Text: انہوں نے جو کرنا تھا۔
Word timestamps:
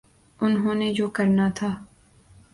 انہوں 0.41 0.75
نے 0.75 0.93
جو 0.93 1.09
کرنا 1.09 1.49
تھا۔ 1.55 1.69